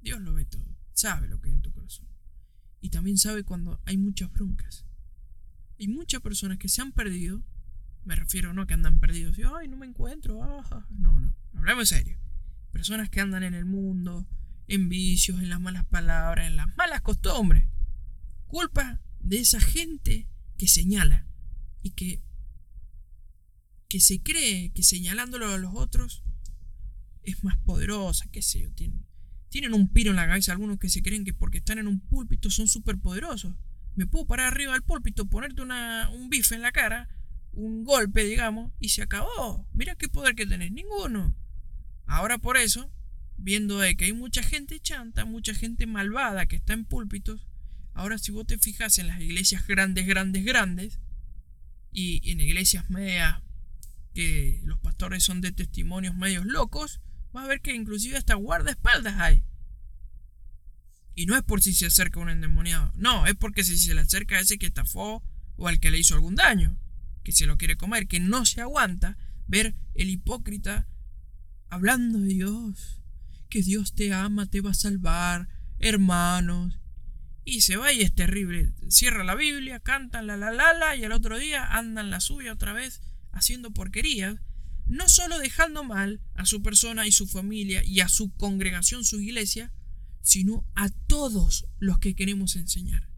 [0.01, 0.77] Dios lo ve todo.
[0.93, 2.07] Sabe lo que hay en tu corazón.
[2.81, 4.85] Y también sabe cuando hay muchas broncas.
[5.79, 7.43] Hay muchas personas que se han perdido.
[8.05, 10.43] Me refiero no que andan perdidos y, ay, no me encuentro.
[10.43, 11.35] Ah, no, no.
[11.53, 12.19] Hablemos en serio.
[12.71, 14.27] Personas que andan en el mundo,
[14.67, 17.67] en vicios, en las malas palabras, en las malas costumbres.
[18.47, 21.27] Culpa de esa gente que señala
[21.81, 22.23] y que,
[23.87, 26.23] que se cree que señalándolo a los otros
[27.23, 29.05] es más poderosa, qué sé yo, tienen,
[29.49, 31.99] tienen un piro en la cabeza algunos que se creen que porque están en un
[31.99, 33.55] púlpito son súper poderosos.
[33.95, 37.09] Me puedo parar arriba del púlpito, ponerte una, un bife en la cara,
[37.51, 39.67] un golpe, digamos, y se acabó.
[39.73, 41.35] Mira qué poder que tenés, ninguno.
[42.05, 42.91] Ahora por eso,
[43.37, 47.47] viendo que hay mucha gente chanta, mucha gente malvada que está en púlpitos,
[47.93, 50.99] Ahora, si vos te fijas en las iglesias grandes, grandes, grandes,
[51.91, 53.41] y en iglesias medias
[54.15, 57.01] que los pastores son de testimonios medios locos,
[57.31, 59.43] vas a ver que inclusive hasta guardaespaldas hay.
[61.15, 64.01] Y no es por si se acerca un endemoniado, no, es porque si se le
[64.01, 65.23] acerca a ese que estafó
[65.57, 66.79] o al que le hizo algún daño,
[67.23, 70.87] que se lo quiere comer, que no se aguanta ver el hipócrita
[71.69, 73.01] hablando de Dios,
[73.49, 75.47] que Dios te ama, te va a salvar,
[75.79, 76.79] hermanos,
[77.45, 78.73] y se va y es terrible.
[78.89, 82.53] Cierra la Biblia, cantan la la la la y al otro día andan la suya
[82.53, 84.39] otra vez haciendo porquerías,
[84.85, 89.19] no solo dejando mal a su persona y su familia y a su congregación, su
[89.19, 89.71] iglesia,
[90.23, 93.09] sino a todos los que queremos enseñar.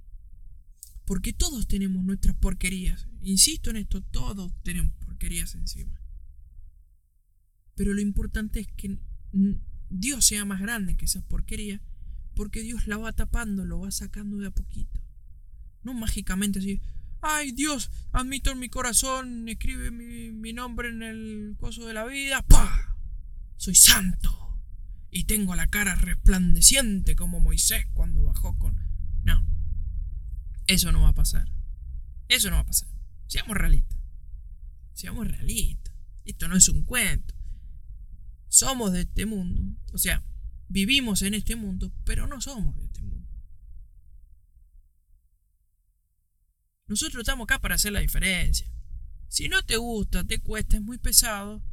[1.05, 3.07] Porque todos tenemos nuestras porquerías.
[3.21, 6.01] Insisto en esto, todos tenemos porquerías encima.
[7.75, 8.97] Pero lo importante es que
[9.89, 11.79] Dios sea más grande que esas porquerías
[12.35, 14.99] porque Dios la va tapando, lo va sacando de a poquito.
[15.83, 16.81] No mágicamente así,
[17.21, 22.41] ay Dios, admito en mi corazón, escribe mi, nombre en el coso de la vida,
[22.41, 22.97] ¡pah!
[23.57, 24.44] Soy santo
[25.11, 28.75] y tengo la cara resplandeciente como Moisés cuando bajó con...
[29.23, 29.45] No,
[30.67, 31.49] eso no va a pasar.
[32.27, 32.89] Eso no va a pasar.
[33.27, 33.97] Seamos realistas.
[34.93, 35.93] Seamos realistas.
[36.25, 37.33] Esto no es un cuento.
[38.47, 39.61] Somos de este mundo.
[39.93, 40.23] O sea,
[40.67, 43.29] Vivimos en este mundo, pero no somos de este mundo.
[46.87, 48.71] Nosotros estamos acá para hacer la diferencia.
[49.27, 51.63] Si no te gusta, te cuesta, es muy pesado,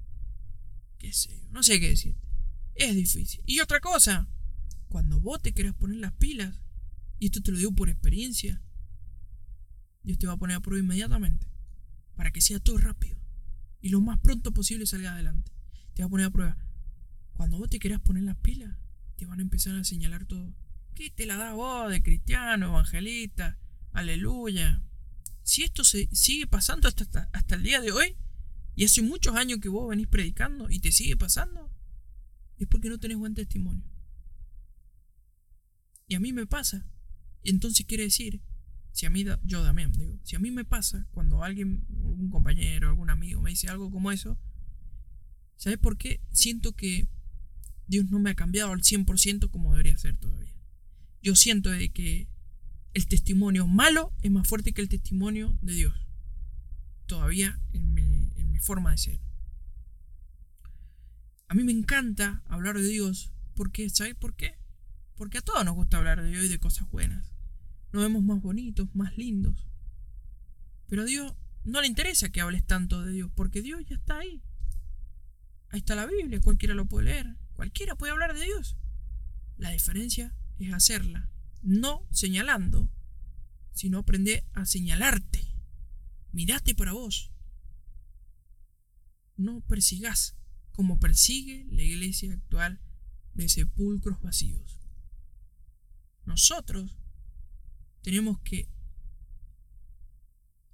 [0.99, 2.27] qué sé no sé qué decirte.
[2.75, 3.43] Es difícil.
[3.47, 4.29] Y otra cosa,
[4.89, 6.61] cuando vos te quieras poner las pilas,
[7.19, 8.61] y esto te lo digo por experiencia,
[10.03, 11.47] Dios te va a poner a prueba inmediatamente,
[12.17, 13.23] para que sea todo rápido
[13.83, 15.53] y lo más pronto posible salga adelante.
[15.95, 16.57] Te va a poner a prueba.
[17.33, 18.79] Cuando vos te quieras poner las pilas,
[19.17, 20.55] te van a empezar a señalar todo.
[20.95, 23.59] ¿Qué te la da vos de cristiano, evangelista?
[23.93, 24.83] Aleluya.
[25.43, 28.17] Si esto se sigue pasando hasta, hasta, el día de hoy,
[28.77, 31.72] y hace muchos años que vos venís predicando y te sigue pasando,
[32.65, 33.85] es porque no tenés buen testimonio.
[36.07, 36.87] Y a mí me pasa.
[37.43, 38.41] Y entonces quiere decir,
[38.93, 42.89] si a mí, yo también digo, si a mí me pasa cuando alguien, algún compañero,
[42.89, 44.39] algún amigo me dice algo como eso,
[45.57, 46.21] ¿sabes por qué?
[46.31, 47.09] Siento que
[47.87, 50.55] Dios no me ha cambiado al 100% como debería ser todavía.
[51.23, 52.29] Yo siento de que
[52.95, 55.95] el testimonio malo es más fuerte que el testimonio de Dios.
[57.07, 59.32] Todavía en mi forma de ser.
[61.53, 64.57] A mí me encanta hablar de Dios porque, ¿sabes por qué?
[65.17, 67.31] Porque a todos nos gusta hablar de Dios y de cosas buenas.
[67.93, 69.69] Nos vemos más bonitos, más lindos.
[70.87, 71.35] Pero a Dios
[71.65, 74.43] no le interesa que hables tanto de Dios, porque Dios ya está ahí.
[75.69, 78.79] Ahí está la Biblia, cualquiera lo puede leer, cualquiera puede hablar de Dios.
[79.59, 81.29] La diferencia es hacerla,
[81.61, 82.89] no señalando,
[83.75, 85.55] sino aprender a señalarte.
[86.33, 87.31] Mirate para vos.
[89.37, 90.35] No persigas
[90.73, 92.81] como persigue la iglesia actual
[93.35, 94.81] de sepulcros vacíos.
[96.25, 96.97] Nosotros
[98.03, 98.69] tenemos que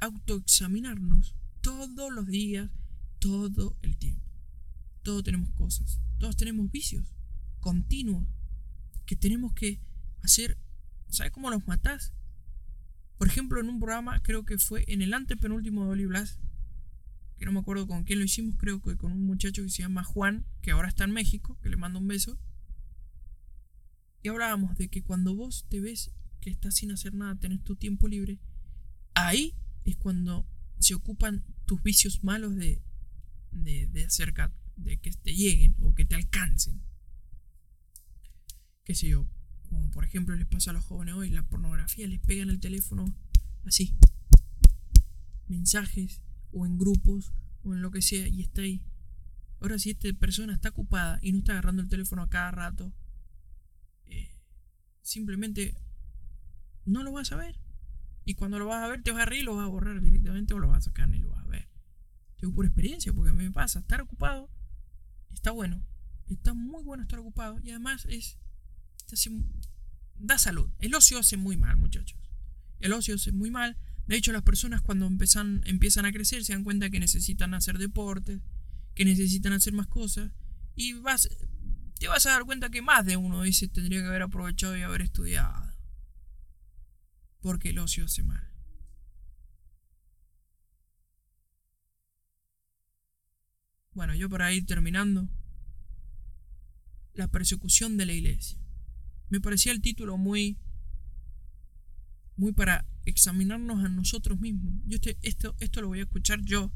[0.00, 2.70] autoexaminarnos todos los días,
[3.18, 4.24] todo el tiempo.
[5.02, 7.14] Todos tenemos cosas, todos tenemos vicios
[7.60, 8.26] continuos
[9.06, 9.80] que tenemos que
[10.20, 10.58] hacer.
[11.08, 12.12] ¿Sabes cómo los matás?
[13.16, 16.38] Por ejemplo, en un programa, creo que fue en el antepenúltimo de Oli Blas,
[17.38, 19.82] que no me acuerdo con quién lo hicimos, creo que con un muchacho que se
[19.82, 22.38] llama Juan, que ahora está en México, que le mando un beso.
[24.22, 27.76] Y hablábamos de que cuando vos te ves que estás sin hacer nada, tenés tu
[27.76, 28.40] tiempo libre,
[29.14, 30.46] ahí es cuando
[30.78, 32.82] se ocupan tus vicios malos de,
[33.52, 34.08] de, de
[34.76, 36.82] de que te lleguen o que te alcancen.
[38.84, 39.28] Qué sé yo,
[39.68, 42.60] como por ejemplo les pasa a los jóvenes hoy, la pornografía les pega en el
[42.60, 43.14] teléfono
[43.64, 43.96] así.
[45.46, 47.32] Mensajes o en grupos
[47.62, 48.82] o en lo que sea y está ahí.
[49.60, 52.92] Ahora si esta persona está ocupada y no está agarrando el teléfono a cada rato,
[54.06, 54.30] eh,
[55.02, 55.74] simplemente
[56.84, 57.58] no lo vas a ver.
[58.24, 60.54] Y cuando lo vas a ver te vas a reír lo vas a borrar directamente
[60.54, 61.68] o lo vas a sacar y lo vas a ver.
[62.36, 63.80] Tengo por experiencia porque a mí me pasa.
[63.80, 64.50] Estar ocupado
[65.32, 65.82] está bueno.
[66.28, 68.38] Está muy bueno estar ocupado y además es...
[70.16, 70.70] da salud.
[70.78, 72.18] El ocio hace muy mal muchachos.
[72.80, 73.76] El ocio hace muy mal
[74.08, 77.76] de hecho, las personas cuando empiezan, empiezan a crecer se dan cuenta que necesitan hacer
[77.76, 78.40] deportes,
[78.94, 80.32] que necesitan hacer más cosas.
[80.74, 81.28] Y vas,
[81.98, 84.82] te vas a dar cuenta que más de uno dice tendría que haber aprovechado y
[84.82, 85.74] haber estudiado.
[87.40, 88.48] Porque el ocio hace mal.
[93.92, 95.28] Bueno, yo para ir terminando.
[97.12, 98.58] La persecución de la iglesia.
[99.28, 100.56] Me parecía el título muy
[102.38, 104.72] muy para examinarnos a nosotros mismos.
[104.86, 106.72] Yo este, esto, esto lo voy a escuchar yo.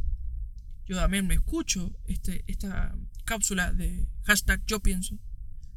[0.87, 2.95] Yo también me escucho este, esta
[3.25, 5.19] cápsula de hashtag yo pienso.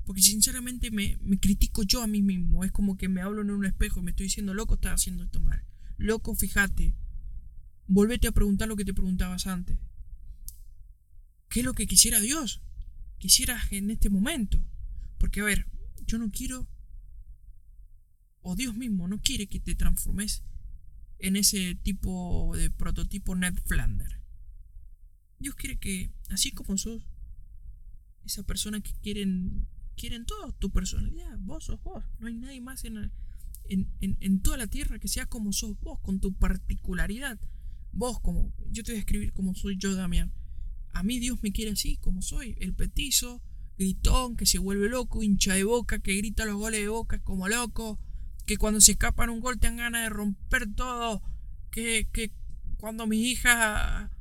[0.04, 2.64] Porque sinceramente me, me, critico yo a mí mismo.
[2.64, 5.24] Es como que me hablo en un espejo y me estoy diciendo, loco, estás haciendo
[5.24, 5.64] esto mal.
[5.98, 6.96] Loco, fíjate.
[7.88, 9.78] Volvete a preguntar lo que te preguntabas antes.
[11.50, 12.64] ¿Qué es lo que quisiera Dios?
[13.20, 14.64] Quisieras en este momento.
[15.20, 15.68] Porque, a ver,
[16.08, 16.68] yo no quiero
[18.48, 20.44] o Dios mismo no quiere que te transformes
[21.18, 24.22] en ese tipo de prototipo Ned Flander.
[25.40, 27.08] Dios quiere que, así como sos,
[28.24, 32.84] esa persona que quieren, quieren todo, tu personalidad, vos sos vos, no hay nadie más
[32.86, 33.12] en,
[33.68, 37.40] en, en, toda la tierra que sea como sos vos, con tu particularidad.
[37.94, 40.32] Vos como, yo te voy a escribir como soy yo, Damián.
[40.92, 43.42] A mí Dios me quiere así, como soy, el petizo,
[43.76, 47.48] gritón, que se vuelve loco, hincha de boca, que grita los goles de boca como
[47.48, 48.00] loco,
[48.46, 51.22] que cuando se escapan un gol te dan ganas de romper todo,
[51.72, 52.32] que, que
[52.78, 54.12] cuando mi hija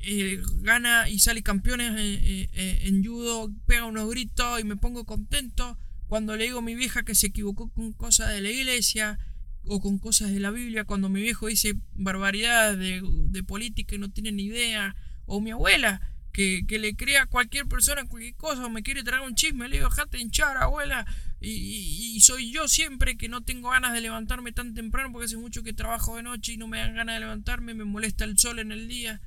[0.00, 5.04] eh, gana y sale campeones eh, eh, en judo, pega unos gritos y me pongo
[5.04, 9.18] contento, cuando le digo a mi vieja que se equivocó con cosas de la iglesia
[9.64, 13.98] o con cosas de la Biblia, cuando mi viejo dice barbaridades de, de política y
[13.98, 18.34] no tiene ni idea, o mi abuela, que, que, le crea a cualquier persona cualquier
[18.34, 21.06] cosa o me quiere traer un chisme, le digo, jate hinchar, abuela,
[21.44, 25.62] y, soy yo siempre que no tengo ganas de levantarme tan temprano porque hace mucho
[25.62, 28.58] que trabajo de noche y no me dan ganas de levantarme, me molesta el sol
[28.58, 29.20] en el día,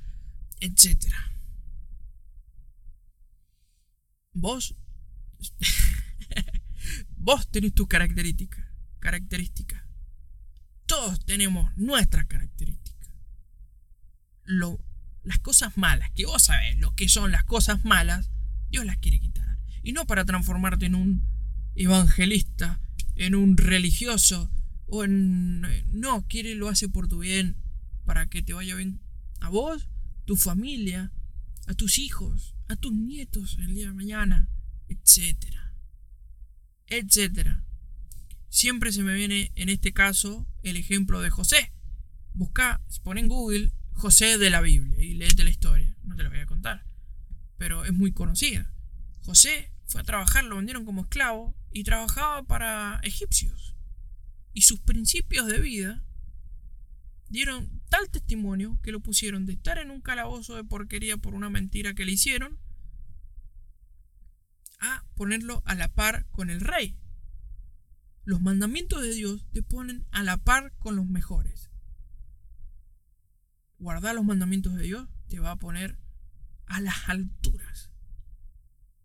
[0.60, 1.06] etc.
[4.32, 4.74] Vos,
[7.16, 8.64] vos tenés tus características,
[8.98, 9.82] características.
[10.86, 13.10] Todos tenemos nuestras características.
[14.44, 14.82] Lo,
[15.22, 18.30] las cosas malas, que vos sabés lo que son las cosas malas,
[18.70, 19.58] Dios las quiere quitar.
[19.82, 21.37] Y no para transformarte en un
[21.78, 22.80] evangelista,
[23.14, 24.50] en un religioso,
[24.86, 25.62] o en...
[25.92, 27.56] No, quiere lo hace por tu bien,
[28.04, 29.00] para que te vaya bien
[29.40, 29.88] a vos,
[30.24, 31.12] tu familia,
[31.66, 34.48] a tus hijos, a tus nietos el día de mañana,
[34.88, 35.74] etcétera,
[36.86, 37.64] etcétera.
[38.48, 41.72] Siempre se me viene en este caso el ejemplo de José.
[42.32, 45.96] Busca, pon en Google José de la Biblia y léete la historia.
[46.02, 46.84] No te la voy a contar,
[47.56, 48.72] pero es muy conocida.
[49.20, 53.76] José fue a trabajar, lo vendieron como esclavo y trabajaba para egipcios.
[54.52, 56.02] y sus principios de vida
[57.28, 61.48] dieron tal testimonio que lo pusieron de estar en un calabozo de porquería por una
[61.48, 62.58] mentira que le hicieron
[64.80, 66.98] a ponerlo a la par con el rey.
[68.24, 71.70] Los mandamientos de Dios te ponen a la par con los mejores.
[73.78, 75.98] Guardar los mandamientos de Dios te va a poner
[76.66, 77.92] a las alturas.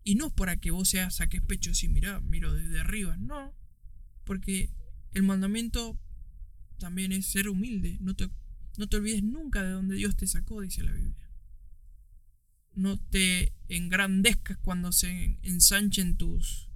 [0.04, 3.54] Y no es para que vos saques pecho y mira, miro desde arriba, no.
[4.24, 4.70] Porque
[5.12, 5.98] el mandamiento
[6.78, 7.96] también es ser humilde.
[8.00, 8.28] No te,
[8.76, 11.30] no te olvides nunca de donde Dios te sacó, dice la Biblia.
[12.74, 16.68] No te engrandezcas cuando se ensanchen tus,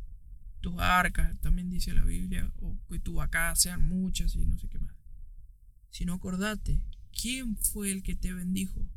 [0.61, 4.69] tus arcas, también dice la Biblia, o que tu vaca sean muchas y no sé
[4.69, 4.97] qué más.
[5.91, 8.89] Sino acordate, ¿quién fue el que te bendijo?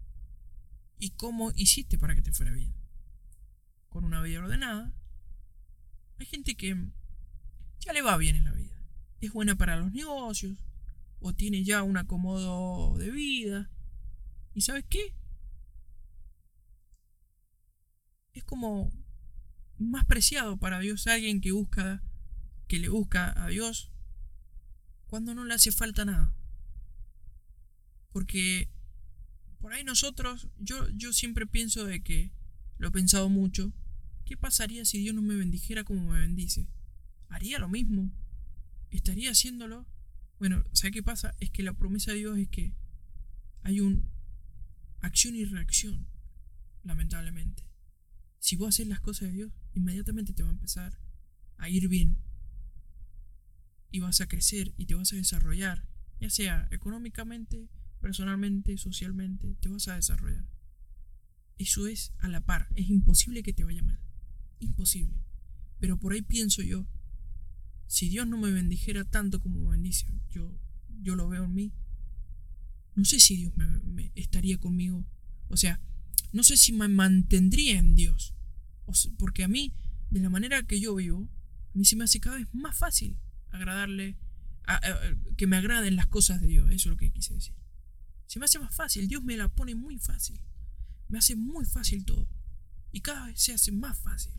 [0.99, 2.80] ¿Y cómo hiciste para que te fuera bien?
[3.91, 4.91] Con una vida ordenada.
[6.17, 6.75] Hay gente que
[7.81, 8.75] ya le va bien en la vida.
[9.19, 10.57] Es buena para los negocios,
[11.19, 13.69] o tiene ya un acomodo de vida.
[14.55, 15.13] ¿Y sabes qué?
[18.33, 18.91] Es como
[19.77, 22.01] más preciado para Dios alguien que busca
[22.67, 23.91] que le busca a Dios
[25.07, 26.33] cuando no le hace falta nada.
[28.13, 28.71] Porque
[29.59, 32.31] por ahí nosotros, yo, yo siempre pienso de que,
[32.77, 33.73] lo he pensado mucho,
[34.31, 36.65] ¿qué pasaría si Dios no me bendijera como me bendice?
[37.27, 38.13] ¿Haría lo mismo?
[38.89, 39.85] ¿Estaría haciéndolo?
[40.39, 41.35] Bueno, ¿sabe qué pasa?
[41.41, 42.73] Es que la promesa de Dios es que
[43.61, 44.09] hay un
[45.01, 46.07] acción y reacción,
[46.83, 47.65] lamentablemente.
[48.39, 50.97] Si vos haces las cosas de Dios, inmediatamente te va a empezar
[51.57, 52.17] a ir bien.
[53.91, 55.89] Y vas a crecer y te vas a desarrollar,
[56.21, 57.67] ya sea económicamente,
[57.99, 60.47] personalmente, socialmente, te vas a desarrollar.
[61.57, 63.99] Eso es a la par, es imposible que te vaya mal.
[64.61, 65.21] Imposible.
[65.79, 66.87] Pero por ahí pienso yo,
[67.87, 70.57] si Dios no me bendijera tanto como bendice, yo,
[71.01, 71.73] yo lo veo en mí,
[72.95, 75.05] no sé si Dios me, estaría conmigo.
[75.49, 75.81] O sea,
[76.31, 78.35] no sé si me mantendría en Dios.
[79.17, 79.73] porque a mí,
[80.09, 81.29] de la manera que yo vivo,
[81.73, 83.17] a mí se me hace cada vez más fácil
[83.49, 84.17] agradarle,
[85.37, 86.69] que me agraden las cosas de Dios.
[86.71, 87.55] Eso es lo que quise decir.
[88.27, 89.07] Se me hace más fácil.
[89.07, 90.39] Dios me la pone muy fácil.
[91.09, 92.29] Me hace muy fácil todo.
[92.91, 94.31] Y cada vez se hace más fácil.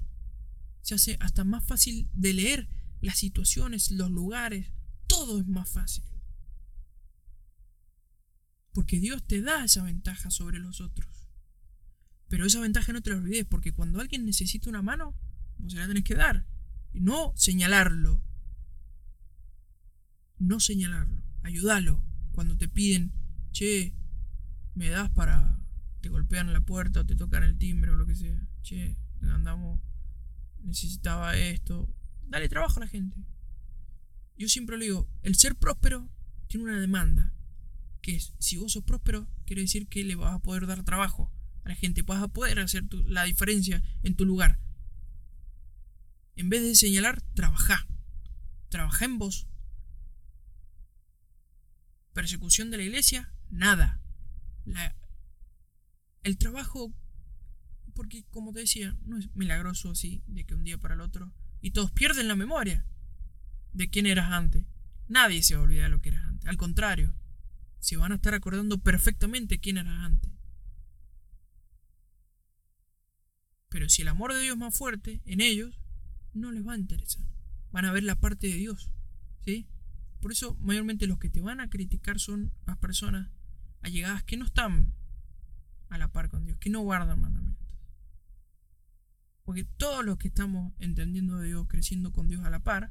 [0.83, 2.69] Se hace hasta más fácil de leer
[3.01, 4.71] las situaciones, los lugares,
[5.07, 6.05] todo es más fácil.
[8.73, 11.29] Porque Dios te da esa ventaja sobre los otros.
[12.29, 15.15] Pero esa ventaja no te la olvides, porque cuando alguien necesita una mano,
[15.59, 16.47] vos se la tenés que dar.
[16.93, 18.23] Y no señalarlo.
[20.39, 21.23] No señalarlo.
[21.43, 22.03] Ayúdalo.
[22.33, 23.13] Cuando te piden,
[23.53, 23.95] che,
[24.75, 25.61] me das para.
[26.01, 28.49] te golpean la puerta o te tocan el timbre o lo que sea.
[28.63, 29.81] Che, andamos.
[30.65, 31.89] Necesitaba esto
[32.33, 33.15] Dale trabajo a la gente.
[34.39, 36.09] Yo siempre le digo, el ser próspero
[36.49, 37.35] tiene una demanda.
[38.01, 41.31] Que es, si vos sos próspero, quiere decir que le vas a poder dar trabajo
[41.63, 42.01] a la gente.
[42.01, 44.59] Vas a poder hacer la diferencia en tu lugar.
[46.35, 47.87] En vez de señalar, trabaja.
[48.71, 49.47] Trabaja en vos.
[52.15, 54.01] Persecución de la iglesia, nada.
[56.23, 56.95] el trabajo,
[57.95, 61.33] porque como te decía, no es milagroso así, de que un día para el otro
[61.61, 62.85] y todos pierden la memoria
[63.73, 64.67] de quién eras antes.
[65.09, 66.49] Nadie se va a olvidar de lo que eras antes.
[66.49, 67.15] Al contrario,
[67.79, 70.31] se van a estar acordando perfectamente quién eras antes.
[73.69, 75.81] Pero si el amor de Dios es más fuerte en ellos,
[76.35, 77.25] no les va a interesar.
[77.71, 78.93] Van a ver la parte de Dios.
[79.45, 79.67] ¿Sí?
[80.21, 83.31] Por eso, mayormente los que te van a criticar son las personas
[83.81, 84.95] allegadas que no están
[85.89, 87.52] a la par con Dios, que no guardan mandamientos.
[89.53, 92.91] Porque todos los que estamos entendiendo de Dios, creciendo con Dios a la par,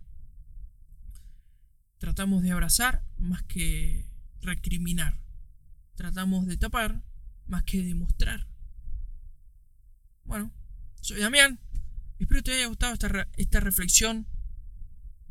[1.97, 4.05] tratamos de abrazar más que
[4.41, 5.19] recriminar.
[5.95, 7.01] Tratamos de tapar
[7.47, 8.45] más que demostrar.
[10.23, 10.53] Bueno,
[11.01, 11.59] soy Damián.
[12.19, 14.27] Espero que te haya gustado esta, esta reflexión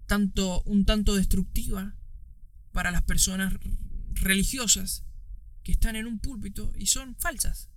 [0.06, 1.94] tanto, un tanto destructiva
[2.72, 3.54] para las personas
[4.14, 5.04] religiosas
[5.62, 7.69] que están en un púlpito y son falsas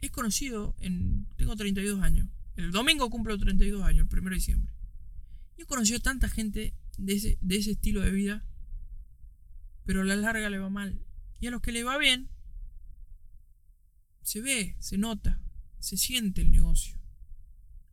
[0.00, 1.26] es conocido en...
[1.36, 2.28] Tengo 32 años.
[2.56, 4.72] El domingo cumplo 32 años, el 1 de diciembre.
[5.56, 8.44] Y he conocido tanta gente de ese, de ese estilo de vida,
[9.84, 11.00] pero a la larga le va mal.
[11.40, 12.28] Y a los que le va bien,
[14.22, 15.40] se ve, se nota,
[15.78, 16.98] se siente el negocio.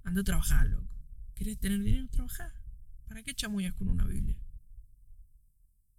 [0.04, 0.90] Anda a trabajar, loco.
[1.36, 2.08] ¿Querés tener dinero?
[2.10, 2.54] Trabajar.
[3.08, 4.38] ¿Para qué chamullas con una Biblia?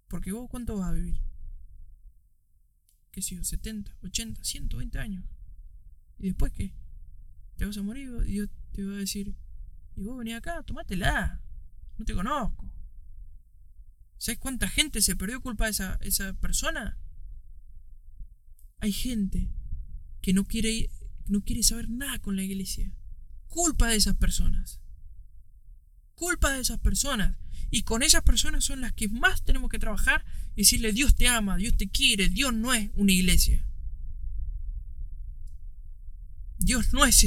[0.07, 1.19] Porque vos, ¿cuánto vas a vivir?
[3.11, 3.41] ¿Qué sé yo?
[3.41, 5.25] ¿70, 80, 120 años?
[6.19, 6.73] ¿Y después qué?
[7.55, 8.09] ¿Te vas a morir?
[8.25, 9.35] Y Dios te va a decir,
[9.95, 11.41] y vos venís acá, tomátela.
[11.97, 12.71] No te conozco.
[14.17, 16.97] ¿Sabes cuánta gente se perdió culpa de esa, esa persona?
[18.79, 19.49] Hay gente
[20.21, 20.89] que no quiere,
[21.27, 22.91] no quiere saber nada con la iglesia.
[23.47, 24.79] Culpa de esas personas.
[26.15, 27.37] Culpa de esas personas.
[27.69, 31.27] Y con esas personas son las que más tenemos que trabajar y decirle Dios te
[31.27, 33.66] ama, Dios te quiere, Dios no es una iglesia.
[36.59, 37.25] Dios no es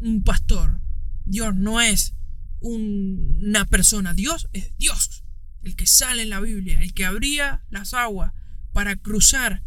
[0.00, 0.80] un pastor,
[1.24, 2.14] Dios no es
[2.60, 5.24] una persona, Dios es Dios,
[5.62, 8.32] el que sale en la Biblia, el que abría las aguas
[8.72, 9.62] para cruzar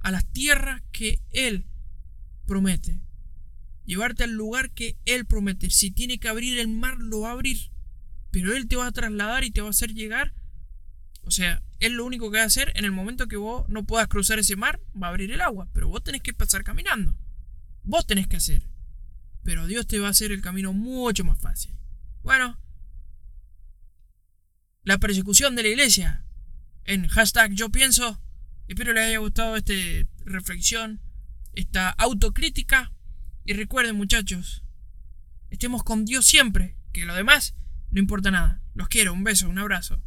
[0.00, 1.66] a las tierras que Él
[2.46, 3.00] promete.
[3.84, 5.70] Llevarte al lugar que Él promete.
[5.70, 7.70] Si tiene que abrir el mar, lo va a abrir.
[8.30, 10.34] Pero Él te va a trasladar y te va a hacer llegar.
[11.22, 13.84] O sea, Él lo único que va a hacer en el momento que vos no
[13.84, 15.68] puedas cruzar ese mar, va a abrir el agua.
[15.72, 17.16] Pero vos tenés que pasar caminando.
[17.88, 18.68] Vos tenés que hacer.
[19.42, 21.72] Pero Dios te va a hacer el camino mucho más fácil.
[22.22, 22.60] Bueno.
[24.84, 26.26] La persecución de la iglesia.
[26.84, 28.22] En hashtag yo pienso.
[28.68, 29.72] Espero les haya gustado esta
[30.26, 31.00] reflexión.
[31.54, 32.92] Esta autocrítica.
[33.46, 34.64] Y recuerden muchachos.
[35.48, 36.76] Estemos con Dios siempre.
[36.92, 37.54] Que lo demás
[37.90, 38.60] no importa nada.
[38.74, 39.14] Los quiero.
[39.14, 39.48] Un beso.
[39.48, 40.02] Un abrazo.